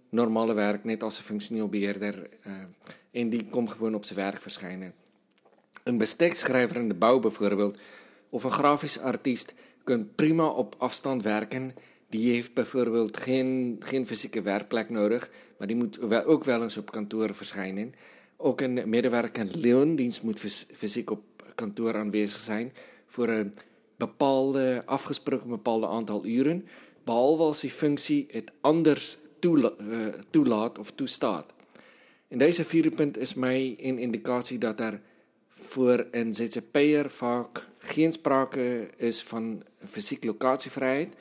normale 0.09 0.53
werk, 0.53 0.83
net 0.83 1.03
als 1.03 1.17
een 1.17 1.23
functioneel 1.23 1.69
beheerder. 1.69 2.29
Uh, 2.47 2.53
en 3.11 3.29
die 3.29 3.45
komt 3.49 3.71
gewoon 3.71 3.95
op 3.95 4.05
zijn 4.05 4.19
werk 4.19 4.41
verschijnen. 4.41 4.93
Een 5.83 5.97
bestekschrijver 5.97 6.75
in 6.75 6.87
de 6.87 6.93
bouw 6.93 7.19
bijvoorbeeld, 7.19 7.77
of 8.29 8.43
een 8.43 8.51
grafisch 8.51 8.99
artiest 8.99 9.53
kunt 9.87 10.15
prima 10.15 10.47
op 10.47 10.75
afstand 10.77 11.23
werken. 11.23 11.73
Die 12.09 12.31
heeft 12.31 12.53
bijvoorbeeld 12.53 13.17
geen, 13.17 13.75
geen 13.79 14.05
fysieke 14.05 14.41
werkplek 14.41 14.89
nodig, 14.89 15.29
maar 15.57 15.67
die 15.67 15.75
moet 15.75 15.95
wel, 15.95 16.23
ook 16.23 16.43
wel 16.43 16.63
eens 16.63 16.77
op 16.77 16.91
kantoor 16.91 17.35
verschijnen. 17.35 17.93
Ook 18.37 18.61
een 18.61 18.89
medewerker 18.89 19.49
in 19.49 19.61
loondienst 19.61 20.23
moet 20.23 20.39
fysiek 20.75 21.11
op 21.11 21.21
kantoor 21.55 21.95
aanwezig 21.95 22.39
zijn 22.39 22.73
voor 23.05 23.27
een 23.27 23.53
bepaalde, 23.97 24.83
afgesproken 24.85 25.49
bepaalde 25.49 25.87
aantal 25.87 26.25
uren, 26.25 26.67
behalve 27.03 27.43
als 27.43 27.59
die 27.59 27.71
functie 27.71 28.27
het 28.31 28.51
anders 28.61 29.17
uh, 29.39 29.65
toelaat 30.29 30.79
of 30.79 30.91
toestaat. 30.91 31.53
In 32.27 32.37
deze 32.37 32.65
vierde 32.65 32.89
punt 32.89 33.17
is 33.17 33.33
mij 33.33 33.77
een 33.81 33.99
indicatie 33.99 34.57
dat 34.57 34.79
er 34.79 35.01
voor 35.67 36.07
een 36.11 36.33
ZZP'er 36.33 37.09
vaak 37.09 37.67
geen 37.77 38.11
sprake 38.11 38.89
is 38.97 39.23
van 39.23 39.63
fysiek 39.89 40.23
locatievrijheid 40.23 41.13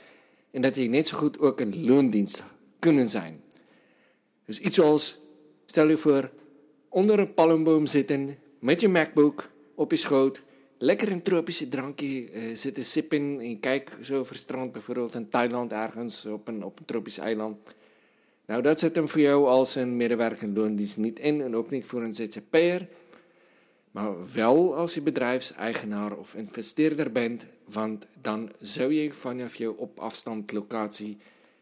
en 0.50 0.62
dat 0.62 0.75
je 0.75 0.88
net 0.88 1.07
zo 1.07 1.19
goed 1.19 1.38
ook 1.38 1.61
een 1.61 1.85
loondienst 1.87 2.43
kunnen 2.79 3.09
zijn. 3.09 3.43
Dus 4.45 4.59
iets 4.61 4.75
zoals, 4.75 5.19
stel 5.67 5.88
je 5.88 5.97
voor, 5.97 6.31
onder 6.88 7.19
een 7.19 7.35
palmboom 7.35 7.87
zitten 7.87 8.37
met 8.59 8.81
je 8.81 8.88
MacBook 8.88 9.50
op 9.75 9.91
je 9.91 9.97
schoot, 9.97 10.43
lekker 10.79 11.12
een 11.12 11.23
tropische 11.23 11.69
drankje 11.69 12.33
uh, 12.33 12.57
zitten 12.57 12.85
sippen 12.85 13.41
en 13.41 13.61
kijk 13.61 13.99
zo 14.03 14.19
over 14.19 14.33
het 14.33 14.43
strand 14.43 14.73
bijvoorbeeld 14.73 15.15
in 15.15 15.29
Thailand 15.29 15.73
ergens 15.73 16.25
op 16.25 16.49
een, 16.49 16.65
op 16.65 16.79
een 16.79 16.85
tropisch 16.85 17.19
eiland. 17.19 17.75
Nou, 18.47 18.62
dat 18.62 18.79
zit 18.79 18.97
hem 18.97 19.09
voor 19.09 19.21
jou 19.21 19.47
als 19.47 19.75
een 19.75 19.97
medewerker 19.97 20.49
loondienst 20.49 20.97
niet 20.97 21.19
in 21.19 21.41
en 21.41 21.57
ook 21.57 21.71
niet 21.71 21.87
voor 21.87 22.03
een 22.03 22.12
ZZP'er 22.12 22.88
maar 23.97 24.33
wel 24.33 24.76
als 24.76 24.95
je 24.95 25.03
bedrijfseigenaar 25.03 26.17
of 26.17 26.35
investeerder 26.35 27.12
bent, 27.12 27.47
want 27.65 28.07
dan 28.21 28.50
zou 28.61 28.93
je 28.93 29.12
vanaf 29.12 29.55
je 29.55 29.79
op 29.79 30.00
afstand 30.00 30.53
locatie 30.53 31.19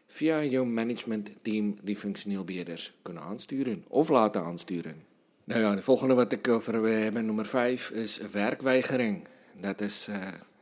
via 0.07 0.43
jouw 0.43 0.65
managementteam 0.65 1.75
die 1.83 1.95
functioneel 1.95 2.43
beheerders 2.43 2.93
kunnen 3.01 3.23
aansturen 3.23 3.83
of 3.87 4.09
laten 4.09 4.43
aansturen. 4.43 5.03
Nou 5.43 5.61
ja, 5.61 5.75
de 5.75 5.81
volgende 5.81 6.13
wat 6.13 6.31
ik 6.31 6.47
over 6.47 6.81
wil 6.81 7.01
hebben, 7.01 7.25
nummer 7.25 7.45
5, 7.45 7.89
is 7.89 8.21
werkweigering. 8.31 9.27
Dat 9.61 9.81
is 9.81 10.07
uh, 10.09 10.15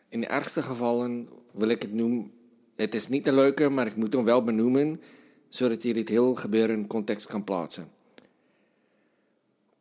in 0.09 0.21
de 0.21 0.27
ergste 0.27 0.61
gevallen, 0.61 1.29
wil 1.51 1.69
ik 1.69 1.81
het 1.81 1.93
noemen, 1.93 2.31
het 2.75 2.93
is 2.95 3.07
niet 3.07 3.25
de 3.25 3.33
leuke, 3.33 3.69
maar 3.69 3.87
ik 3.87 3.95
moet 3.95 4.13
hem 4.13 4.23
wel 4.23 4.43
benoemen, 4.43 5.01
zodat 5.49 5.83
je 5.83 5.93
dit 5.93 6.09
heel 6.09 6.35
gebeuren 6.35 6.75
in 6.75 6.87
context 6.87 7.27
kan 7.27 7.43
plaatsen. 7.43 8.01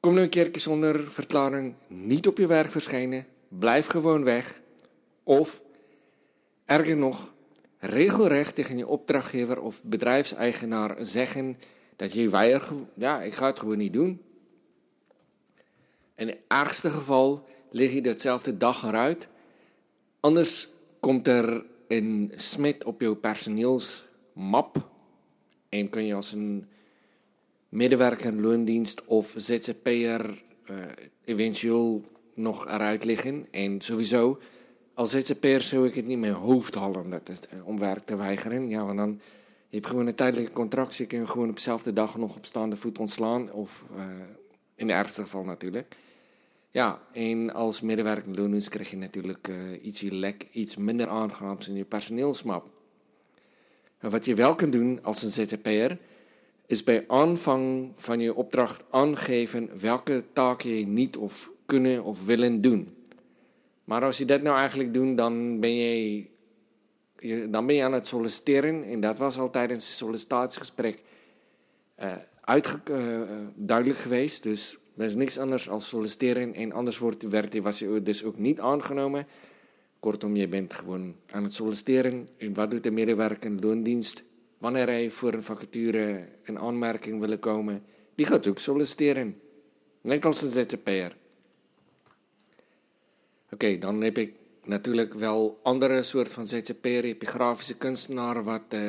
Kom 0.02 0.14
nu 0.14 0.21
een 0.21 0.28
keer 0.28 0.50
zonder 0.52 1.11
verklaring 1.11 1.75
niet 1.87 2.26
op 2.26 2.38
je 2.38 2.47
werk 2.47 2.71
verschijnen. 2.71 3.26
Blijf 3.49 3.87
gewoon 3.87 4.25
weg. 4.25 4.61
Of, 5.23 5.62
erger 6.64 6.97
nog, 6.97 7.32
regelrecht 7.78 8.54
tegen 8.54 8.76
je 8.76 8.87
opdrachtgever 8.87 9.61
of 9.61 9.82
bedrijfseigenaar 9.82 10.97
zeggen 11.00 11.59
dat 11.97 12.12
je 12.12 12.28
weiger, 12.28 12.76
ja, 12.94 13.21
ik 13.21 13.35
ga 13.35 13.47
het 13.47 13.59
gewoon 13.59 13.78
niet 13.78 13.92
doen. 13.92 14.23
In 16.14 16.26
het 16.26 16.38
ergste 16.49 16.90
geval 16.90 17.49
lig 17.71 17.92
je 17.92 18.00
datzelfde 18.00 18.56
dag 18.56 18.82
eruit. 18.82 19.28
Anders 20.21 20.68
komt 21.00 21.26
er 21.26 21.64
een 21.88 22.32
smit 22.37 22.85
op 22.85 23.00
je 23.00 23.16
personeelsmap 23.16 24.88
en 25.68 25.88
kun 25.88 26.04
je 26.04 26.14
als 26.14 26.32
een 26.32 26.68
medewerker 27.73 28.35
loondienst 28.35 29.05
of 29.05 29.35
ZZP'er 29.37 30.43
uh, 30.71 30.85
eventueel 31.25 32.05
nog 32.35 32.67
eruit 32.67 33.05
liggen. 33.05 33.47
En 33.50 33.81
sowieso, 33.81 34.38
als 34.95 35.11
ZZP'er 35.11 35.61
zou 35.61 35.87
ik 35.87 35.95
het 35.95 36.07
niet 36.07 36.19
meer 36.19 36.33
hoofd 36.33 36.75
halen 36.75 37.11
dat 37.11 37.29
is, 37.29 37.38
eh, 37.49 37.67
om 37.67 37.79
werk 37.79 38.05
te 38.05 38.17
weigeren. 38.17 38.69
Ja, 38.69 38.85
want 38.85 38.99
dan 38.99 39.21
je 39.69 39.76
hebt 39.76 39.87
gewoon 39.87 40.07
een 40.07 40.14
tijdelijke 40.14 40.52
contract. 40.52 40.97
Je 40.97 41.07
kunt 41.07 41.29
gewoon 41.29 41.49
op 41.49 41.55
dezelfde 41.55 41.93
dag 41.93 42.17
nog 42.17 42.37
op 42.37 42.47
staande 42.47 42.76
voet 42.76 42.99
ontslaan. 42.99 43.52
Of 43.52 43.85
uh, 43.97 44.05
in 44.75 44.87
de 44.87 44.93
ergste 44.93 45.23
geval 45.23 45.45
natuurlijk. 45.45 45.97
Ja, 46.71 47.02
en 47.12 47.55
als 47.55 47.81
medewerker 47.81 48.35
loondienst 48.35 48.69
krijg 48.69 48.91
je 48.91 48.97
natuurlijk 48.97 49.49
uh, 49.49 49.85
iets, 49.85 50.00
lek, 50.00 50.47
iets 50.52 50.76
minder 50.76 51.09
aangenaams 51.09 51.69
in 51.69 51.75
je 51.75 51.85
personeelsmap. 51.85 52.71
Wat 54.00 54.25
je 54.25 54.35
wel 54.35 54.55
kunt 54.55 54.73
doen 54.73 55.02
als 55.02 55.23
een 55.23 55.31
ZZP'er 55.31 55.99
is 56.73 56.85
bij 56.85 57.05
aanvang 57.09 57.93
van 57.97 58.21
je 58.21 58.35
opdracht 58.35 58.83
aangeven 58.91 59.71
welke 59.81 60.25
taken 60.33 60.71
je 60.71 60.87
niet 60.87 61.17
of 61.17 61.50
kunnen 61.67 62.05
of 62.05 62.25
willen 62.25 62.61
doen. 62.61 62.97
Maar 63.85 64.05
als 64.05 64.19
je 64.19 64.25
dat 64.25 64.43
nou 64.43 64.57
eigenlijk 64.57 64.95
doet, 64.95 65.17
dan 65.17 65.61
ben 65.61 65.75
je 65.75 66.31
dan 67.50 67.67
ben 67.67 67.75
je 67.75 67.85
aan 67.85 67.93
het 67.93 68.07
solliciteren 68.07 68.83
en 68.83 69.00
dat 69.00 69.19
was 69.19 69.38
al 69.38 69.50
tijdens 69.50 69.87
het 69.87 69.97
sollicitatiegesprek 69.97 71.02
uh, 71.99 72.17
duidelijk 73.55 73.99
geweest. 73.99 74.43
Dus 74.43 74.79
er 74.97 75.05
is 75.05 75.14
niks 75.14 75.38
anders 75.38 75.69
als 75.69 75.88
solliciteren 75.88 76.55
en 76.55 76.73
anders 76.73 76.99
wordt, 76.99 77.23
werd, 77.23 77.59
was 77.59 77.79
je 77.79 78.02
dus 78.02 78.25
ook 78.25 78.38
niet 78.38 78.61
aangenomen. 78.61 79.26
Kortom, 80.00 80.37
je 80.37 80.49
bent 80.49 80.75
gewoon 80.75 81.14
aan 81.31 81.43
het 81.43 81.52
solliciteren. 81.52 82.26
En 82.37 82.55
wat 82.55 82.71
doet 82.71 82.83
de 82.83 82.91
medewerker 82.91 83.50
in 83.50 83.61
loondienst? 83.61 84.25
Wanneer 84.62 84.87
hij 84.87 85.11
voor 85.11 85.33
een 85.33 85.42
vacature 85.42 86.28
een 86.42 86.59
aanmerking 86.59 87.21
wil 87.21 87.38
komen, 87.38 87.83
die 88.14 88.26
gaat 88.26 88.47
ook 88.47 88.59
solliciteren. 88.59 89.40
Net 90.00 90.25
als 90.25 90.42
een 90.42 90.50
ZZP'er. 90.50 91.16
Oké, 93.50 93.78
dan 93.78 94.00
heb 94.00 94.19
ik 94.19 94.35
natuurlijk 94.64 95.14
wel 95.14 95.61
andere 95.62 96.02
soort 96.02 96.33
van 96.33 96.47
ZZP'er. 96.47 97.07
Je 97.07 97.16
grafische 97.19 97.76
kunstenaar 97.76 98.45
wat 98.45 98.62
uh, 98.75 98.81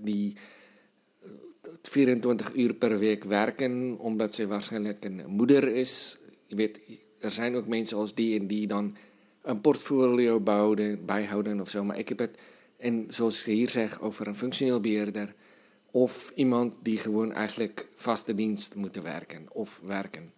die 0.00 0.36
24 1.82 2.54
uur 2.54 2.74
per 2.74 2.98
week 2.98 3.24
werken, 3.24 3.98
omdat 3.98 4.34
ze 4.34 4.46
waarschijnlijk 4.46 5.04
een 5.04 5.22
moeder 5.26 5.68
is. 5.68 6.18
Je 6.46 6.56
weet, 6.56 6.80
er 7.18 7.30
zijn 7.30 7.56
ook 7.56 7.66
mensen 7.66 7.96
als 7.96 8.14
die 8.14 8.40
en 8.40 8.46
die 8.46 8.66
dan 8.66 8.96
een 9.42 9.60
portfolio 9.60 10.40
bouwen, 10.40 11.04
bijhouden 11.04 11.60
of 11.60 11.70
zo. 11.70 11.84
Maar 11.84 11.98
ik 11.98 12.08
heb 12.08 12.18
het, 12.18 12.38
en 12.76 13.04
zoals 13.08 13.40
ik 13.40 13.44
hier 13.54 13.68
zeg, 13.68 14.00
over 14.00 14.26
een 14.26 14.34
functioneel 14.34 14.80
beheerder. 14.80 15.34
Of 15.90 16.32
iemand 16.34 16.76
die 16.82 16.96
gewoon 16.96 17.32
eigenlijk 17.32 17.88
vaste 17.94 18.34
dienst 18.34 18.74
moet 18.74 19.02
werken 19.02 19.46
of 19.52 19.80
werken. 19.84 20.32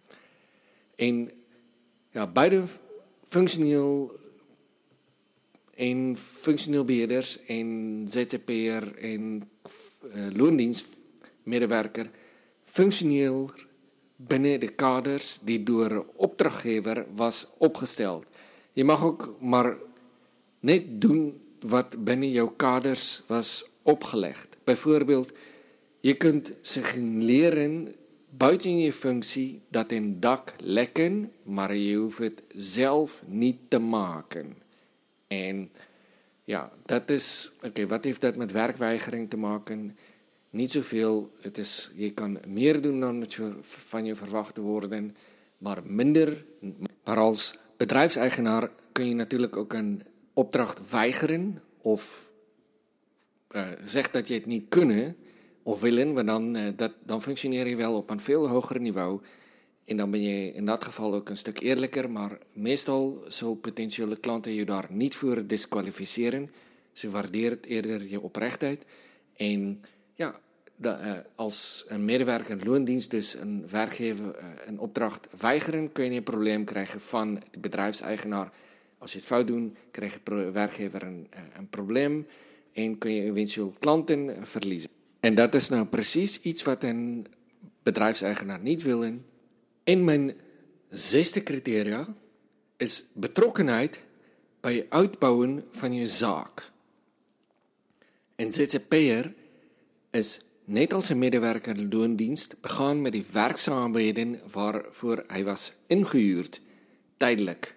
En 0.95 1.29
ja, 2.11 2.27
beide 2.27 2.63
functioneel 3.27 4.19
en 5.75 6.15
functioneel 6.17 6.83
beheerders 6.83 7.45
en 7.45 8.01
ZZP'er 8.05 8.95
en 8.95 9.49
uh, 10.15 10.27
loondienstmedewerker 10.35 12.09
functioneel 12.63 13.49
binnen 14.15 14.59
de 14.59 14.69
kaders 14.69 15.39
die 15.41 15.63
door 15.63 16.05
opdrachtgever 16.15 17.05
was 17.13 17.47
opgesteld. 17.57 18.25
Je 18.73 18.83
mag 18.83 19.03
ook 19.03 19.35
maar 19.39 19.77
net 20.59 21.01
doen 21.01 21.41
wat 21.59 22.03
binnen 22.03 22.31
jouw 22.31 22.53
kaders 22.55 23.21
was 23.27 23.65
opgelegd. 23.81 24.57
Bijvoorbeeld, 24.63 25.31
je 25.99 26.13
kunt 26.13 26.51
zich 26.61 26.93
leren 26.95 27.95
buiten 28.29 28.79
je 28.79 28.93
functie 28.93 29.61
dat 29.69 29.91
een 29.91 30.19
dak 30.19 30.53
lekken, 30.63 31.31
maar 31.43 31.75
je 31.75 31.95
hoeft 31.95 32.17
het 32.17 32.43
zelf 32.55 33.23
niet 33.25 33.57
te 33.67 33.79
maken. 33.79 34.57
En 35.27 35.71
ja, 36.43 36.71
dat 36.85 37.09
is. 37.09 37.51
Oké, 37.61 37.87
wat 37.87 38.03
heeft 38.03 38.21
dat 38.21 38.37
met 38.37 38.51
werkweigering 38.51 39.29
te 39.29 39.37
maken? 39.37 39.97
Niet 40.49 40.71
zoveel. 40.71 41.31
Het 41.41 41.57
is, 41.57 41.91
je 41.95 42.11
kan 42.11 42.39
meer 42.47 42.81
doen 42.81 42.99
dan 42.99 43.25
van 43.61 44.05
je 44.05 44.15
verwacht 44.15 44.57
worden, 44.57 45.15
maar 45.57 45.81
minder. 45.85 46.45
Maar 47.03 47.17
als 47.17 47.57
bedrijfseigenaar 47.77 48.69
kun 48.91 49.07
je 49.07 49.15
natuurlijk 49.15 49.57
ook 49.57 49.73
een 49.73 50.01
opdracht 50.37 50.89
weigeren 50.89 51.61
of 51.81 52.31
uh, 53.51 53.67
zegt 53.81 54.13
dat 54.13 54.27
je 54.27 54.33
het 54.33 54.45
niet 54.45 54.65
kunnen 54.69 55.15
of 55.63 55.79
willen, 55.79 56.13
maar 56.13 56.25
dan, 56.25 56.57
uh, 56.57 56.67
dat, 56.75 56.93
dan 57.05 57.21
functioneer 57.21 57.67
je 57.67 57.75
wel 57.75 57.95
op 57.95 58.09
een 58.09 58.19
veel 58.19 58.47
hoger 58.47 58.79
niveau. 58.79 59.21
En 59.85 59.97
dan 59.97 60.11
ben 60.11 60.21
je 60.21 60.53
in 60.53 60.65
dat 60.65 60.83
geval 60.83 61.13
ook 61.13 61.29
een 61.29 61.37
stuk 61.37 61.59
eerlijker, 61.59 62.11
maar 62.11 62.37
meestal 62.53 63.23
zullen 63.27 63.59
potentiële 63.59 64.15
klanten 64.15 64.53
je 64.53 64.65
daar 64.65 64.87
niet 64.89 65.15
voor 65.15 65.47
disqualificeren. 65.47 66.49
Ze 66.93 67.09
waarderen 67.09 67.59
eerder 67.61 68.07
je 68.07 68.21
oprechtheid. 68.21 68.85
En 69.35 69.81
ja, 70.15 70.39
uh, 70.81 71.11
als 71.35 71.85
een 71.87 72.05
medewerker 72.05 72.51
een 72.51 72.67
loondienst, 72.67 73.11
dus 73.11 73.33
een 73.33 73.67
werkgever 73.69 74.35
een 74.65 74.79
opdracht 74.79 75.27
weigeren, 75.39 75.91
kun 75.91 76.11
je 76.11 76.17
een 76.17 76.23
probleem 76.23 76.63
krijgen 76.63 77.01
van 77.01 77.41
de 77.51 77.59
bedrijfseigenaar. 77.59 78.51
Als 78.97 79.11
je 79.11 79.17
het 79.17 79.27
fout 79.27 79.47
doet, 79.47 79.77
krijgt 79.91 80.19
de 80.23 80.51
werkgever 80.51 81.03
een, 81.03 81.27
uh, 81.33 81.39
een 81.57 81.69
probleem 81.69 82.27
en 82.73 82.97
kun 82.97 83.11
je 83.11 83.23
eventueel 83.23 83.73
klanten 83.79 84.47
verliezen. 84.47 84.89
En 85.19 85.35
dat 85.35 85.55
is 85.55 85.69
nou 85.69 85.85
precies 85.85 86.41
iets 86.41 86.63
wat 86.63 86.83
een 86.83 87.25
bedrijfseigenaar 87.83 88.59
niet 88.59 88.81
wil. 88.81 89.03
En 89.83 90.03
mijn 90.03 90.33
zesde 90.89 91.43
criteria 91.43 92.07
is 92.77 93.07
betrokkenheid 93.13 93.99
bij 94.59 94.75
het 94.75 94.89
uitbouwen 94.89 95.63
van 95.71 95.93
je 95.93 96.07
zaak. 96.07 96.71
Een 98.35 98.51
ZZP'er 98.51 99.33
is 100.11 100.41
net 100.65 100.93
als 100.93 101.09
een 101.09 101.17
medewerker 101.17 101.75
de 101.75 101.97
loondienst 101.97 102.61
begaan 102.61 103.01
met 103.01 103.11
die 103.11 103.25
werkzaamheden 103.31 104.39
waarvoor 104.51 105.23
hij 105.27 105.43
was 105.43 105.73
ingehuurd. 105.87 106.61
Tijdelijk. 107.17 107.76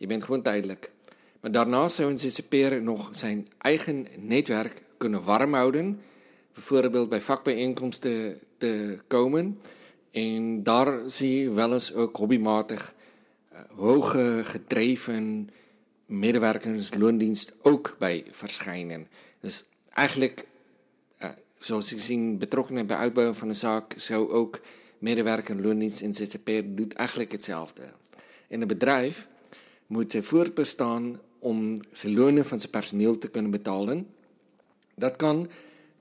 Je 0.00 0.06
bent 0.06 0.24
gewoon 0.24 0.42
tijdelijk. 0.42 0.92
Maar 1.40 1.52
daarnaast 1.52 1.94
zou 1.94 2.10
een 2.10 2.18
ZZP'er 2.18 2.82
nog 2.82 3.08
zijn 3.12 3.48
eigen 3.58 4.06
netwerk 4.18 4.82
kunnen 4.96 5.22
warm 5.22 5.54
houden. 5.54 6.00
Bijvoorbeeld 6.54 7.08
bij 7.08 7.20
vakbijeenkomsten 7.20 8.38
te 8.56 8.98
komen. 9.06 9.60
En 10.10 10.62
daar 10.62 11.10
zie 11.10 11.40
je 11.40 11.50
wel 11.50 11.72
eens 11.72 11.94
ook 11.94 12.16
hobbymatig 12.16 12.94
uh, 13.52 13.58
hoge 13.76 14.40
gedreven 14.42 15.50
medewerkers 16.06 16.94
loondienst 16.94 17.52
ook 17.62 17.96
bij 17.98 18.24
verschijnen. 18.30 19.06
Dus 19.40 19.64
eigenlijk 19.90 20.46
zoals 21.60 21.92
ik 21.92 22.00
zien, 22.00 22.38
betrokkenen 22.38 22.86
bij 22.86 22.96
uitbouwen 22.96 23.36
van 23.36 23.48
een 23.48 23.56
zaak, 23.56 23.94
zou 23.96 24.30
ook 24.30 24.60
medewerker, 24.98 25.62
loondienst 25.62 26.00
en 26.00 26.14
ZZP 26.14 26.50
doet 26.64 26.92
eigenlijk 26.92 27.32
hetzelfde. 27.32 27.82
En 28.48 28.60
een 28.60 28.68
bedrijf 28.68 29.26
moet 29.90 30.12
sy 30.12 30.22
voortbestaan 30.22 31.12
om 31.46 31.74
sy 31.96 32.12
lone 32.14 32.44
van 32.46 32.62
sy 32.62 32.68
personeel 32.70 33.18
te 33.18 33.30
kan 33.32 33.50
betaal. 33.50 33.90
Dit 35.00 35.16
kan 35.18 35.44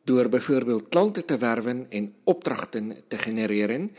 deur 0.10 0.30
byvoorbeeld 0.30 0.90
klante 0.94 1.26
te 1.26 1.38
werwen 1.38 1.86
en 1.90 2.14
opdragte 2.24 2.82
te 3.08 3.18
genereer 3.18 3.90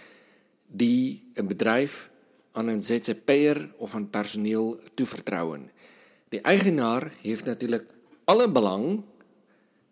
die 0.66 1.22
'n 1.35 1.46
bedryf 1.46 2.11
aan 2.53 2.70
'n 2.70 2.83
ZZP'er 2.83 3.74
of 3.79 3.94
aan 3.94 4.11
personeel 4.11 4.81
toevertrou. 4.94 5.59
Die 6.29 6.40
eienaar 6.40 7.12
heeft 7.22 7.44
natuurlik 7.44 7.87
alle 8.24 8.50
belang 8.50 9.03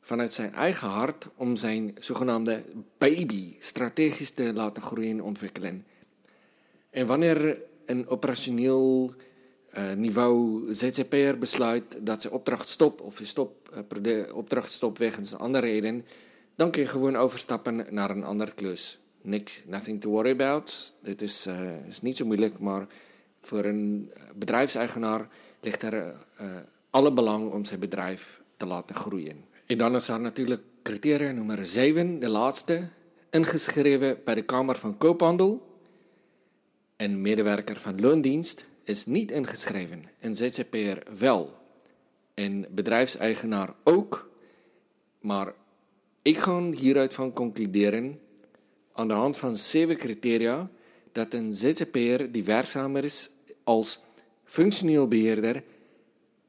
vanuit 0.01 0.33
sy 0.33 0.43
eie 0.43 0.75
hart 0.75 1.27
om 1.37 1.57
sy 1.57 1.93
sogenaamde 2.01 2.63
baby 2.99 3.57
strategies 3.61 4.31
te 4.31 4.53
laat 4.53 4.79
groei 4.79 5.11
en 5.11 5.23
ontwikkel. 5.23 5.83
En 6.91 7.07
wanneer 7.07 7.59
'n 7.87 8.05
operasioneel 8.09 9.15
uh, 9.77 9.93
niveau 9.93 10.65
ZZP'er 10.73 11.39
besluit 11.39 11.97
dat 12.01 12.23
ze 12.23 12.31
opdracht 12.31 12.69
stopt 12.69 13.01
of 13.01 13.21
stop, 13.23 13.71
uh, 13.75 14.03
de 14.03 14.31
opdracht 14.35 14.73
stopt 14.73 14.99
wegens 14.99 15.33
een 15.33 15.39
andere 15.39 15.67
reden, 15.67 16.05
dan 16.55 16.71
kun 16.71 16.83
je 16.83 16.89
gewoon 16.89 17.17
overstappen 17.17 17.87
naar 17.91 18.11
een 18.11 18.25
andere 18.25 18.53
klus. 18.53 18.99
Niks, 19.23 19.63
nothing 19.67 20.01
to 20.01 20.11
worry 20.11 20.31
about. 20.31 20.95
Dit 21.03 21.23
is, 21.23 21.47
uh, 21.47 21.87
is 21.87 22.01
niet 22.01 22.17
zo 22.17 22.25
moeilijk, 22.25 22.59
maar 22.59 22.87
voor 23.41 23.65
een 23.65 24.13
bedrijfseigenaar 24.35 25.29
ligt 25.61 25.83
er 25.83 26.15
alle 26.91 27.13
belang 27.13 27.53
om 27.53 27.65
zijn 27.65 27.81
bedrijf 27.81 28.41
te 28.57 28.67
laten 28.67 28.95
groeien. 28.95 29.45
En 29.67 29.79
dan 29.79 29.95
is 29.95 30.09
er 30.09 30.21
natuurlijk 30.21 30.63
criteria 30.83 31.31
nummer 31.31 31.67
7, 31.67 32.19
de 32.19 32.29
laatste, 32.29 32.89
ingeschreven 33.31 34.21
bij 34.25 34.35
de 34.35 34.43
Kamer 34.43 34.77
van 34.77 34.97
Koophandel. 34.97 35.67
Een 36.97 37.21
medewerker 37.21 37.77
van 37.77 38.01
loondienst 38.01 38.65
is 38.89 39.07
niet 39.07 39.31
ingeschreven, 39.31 40.05
een 40.21 40.35
ZZP'er 40.35 41.03
wel. 41.19 41.57
Een 42.35 42.67
bedrijfseigenaar 42.71 43.75
ook. 43.85 44.31
Maar 45.21 45.55
ik 46.23 46.39
ga 46.39 46.71
hieruit 46.71 47.13
van 47.13 47.33
concluderen, 47.33 48.21
aan 48.93 49.09
de 49.09 49.15
hand 49.15 49.37
van 49.37 49.57
zeven 49.57 49.97
criteria, 49.97 50.71
dat 51.13 51.33
een 51.33 51.55
ZZP'er 51.55 52.33
die 52.33 52.45
werkzamer 52.45 53.05
is 53.05 53.31
als 53.65 54.01
functioneel 54.45 55.09
beheerder 55.09 55.63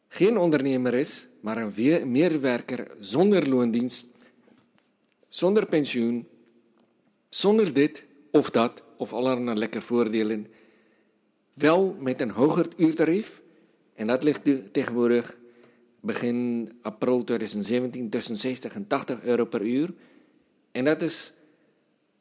geen 0.07 0.37
ondernemer 0.37 0.93
is 0.93 1.27
maar 1.41 1.57
een 1.57 2.11
meerwerker 2.11 2.87
zonder 2.99 3.49
loondienst, 3.49 4.05
zonder 5.29 5.65
pensioen, 5.65 6.27
zonder 7.29 7.73
dit 7.73 8.03
of 8.31 8.49
dat 8.49 8.83
of 8.97 9.13
allerlei 9.13 9.57
lekker 9.57 9.81
voordelen, 9.81 10.47
wel 11.59 11.95
met 11.99 12.21
een 12.21 12.31
hoger 12.31 12.67
uurtarief, 12.77 13.41
en 13.93 14.07
dat 14.07 14.23
ligt 14.23 14.73
tegenwoordig 14.73 15.37
begin 15.99 16.71
april 16.81 17.23
2017 17.23 18.09
tussen 18.09 18.37
60 18.37 18.73
en 18.73 18.87
80 18.87 19.23
euro 19.23 19.45
per 19.45 19.61
uur. 19.61 19.93
En 20.71 20.85
dat 20.85 21.01
is 21.01 21.33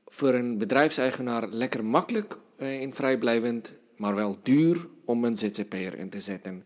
voor 0.07 0.35
een 0.35 0.59
bedrijfseigenaar 0.59 1.49
lekker 1.49 1.85
makkelijk 1.85 2.39
en 2.57 2.93
vrijblijvend, 2.93 3.73
maar 3.97 4.15
wel 4.15 4.37
duur 4.43 4.89
om 5.05 5.25
een 5.25 5.37
ZZP'er 5.37 5.99
in 5.99 6.09
te 6.09 6.21
zetten. 6.21 6.65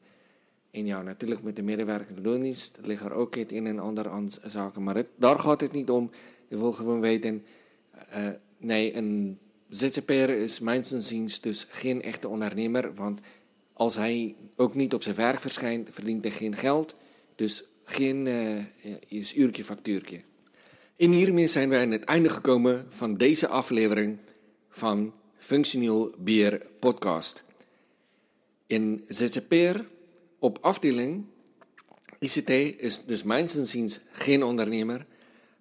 En 0.71 0.87
ja, 0.87 1.03
natuurlijk 1.03 1.43
met 1.43 1.57
de 1.57 1.63
medewerkende 1.63 2.23
loondienst 2.23 2.79
ligt 2.83 3.05
er 3.05 3.13
ook 3.13 3.35
het 3.35 3.53
een 3.53 3.67
en 3.67 3.79
ander 3.79 4.09
aan 4.09 4.29
zaken. 4.45 4.83
Maar 4.83 5.05
daar 5.17 5.39
gaat 5.39 5.61
het 5.61 5.73
niet 5.73 5.91
om. 5.91 6.11
Je 6.49 6.59
wil 6.59 6.73
gewoon 6.73 7.01
weten, 7.01 7.45
uh, 8.17 8.29
nee, 8.59 8.97
een 8.97 9.39
ZZP'er 9.73 10.31
is 10.31 10.61
mijns 10.61 11.41
dus 11.41 11.67
geen 11.71 12.03
echte 12.03 12.29
ondernemer. 12.29 12.95
Want 12.95 13.21
als 13.73 13.95
hij 13.95 14.37
ook 14.57 14.75
niet 14.75 14.95
op 14.95 15.03
zijn 15.03 15.15
werk 15.15 15.41
verschijnt, 15.41 15.89
verdient 15.93 16.25
hij 16.25 16.33
geen 16.33 16.57
geld. 16.57 16.97
Dus 17.35 17.65
geen 17.85 18.27
uh, 18.27 18.59
is 19.09 19.35
uurtje 19.35 19.65
factuurtje. 19.65 20.21
En 20.97 21.11
hiermee 21.11 21.47
zijn 21.47 21.69
we 21.69 21.77
aan 21.79 21.91
het 21.91 22.05
einde 22.05 22.29
gekomen 22.29 22.85
van 22.89 23.15
deze 23.15 23.49
aflevering 23.49 24.19
van 24.69 25.15
Functioneel 25.37 26.15
Beer 26.19 26.67
Podcast. 26.79 27.43
In 28.67 29.05
ZZP'er 29.09 29.87
op 30.39 30.59
afdeling 30.61 31.25
ICT 32.19 32.51
is 32.81 33.05
dus 33.07 33.23
mijns 33.23 33.57
inziens 33.57 34.01
geen 34.11 34.43
ondernemer. 34.43 35.07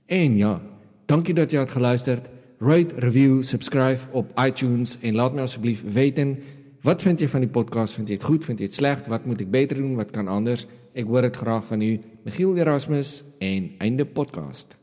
En 0.06 0.38
ja, 0.38 0.62
dankie 1.06 1.34
dat 1.34 1.52
je 1.52 1.58
hebt 1.58 1.72
geluisterd. 1.72 2.30
Rate, 2.58 2.96
review, 2.96 3.44
subscribe 3.44 4.00
op 4.12 4.40
iTunes 4.46 5.00
en 5.00 5.16
laat 5.16 5.34
me 5.34 5.42
alsjeblieft 5.42 5.94
weten 5.94 6.38
wat 6.82 7.02
vind 7.02 7.20
je 7.20 7.30
van 7.30 7.40
die 7.40 7.50
podcast? 7.50 7.94
Vind 7.94 8.08
je 8.08 8.14
het 8.14 8.24
goed? 8.24 8.46
Vind 8.46 8.58
je 8.58 8.64
het 8.64 8.74
slecht? 8.74 9.08
Wat 9.08 9.26
moet 9.26 9.40
ik 9.40 9.52
beter 9.52 9.78
doen? 9.78 9.96
Wat 9.96 10.12
kan 10.12 10.28
anders? 10.28 10.66
Ik 10.92 11.06
hoor 11.06 11.22
het 11.22 11.36
graag 11.36 11.66
van 11.66 11.82
u. 11.82 12.02
Michiel 12.24 12.56
Erasmus 12.56 13.24
en 13.40 13.72
einde 13.78 14.06
podcast. 14.06 14.79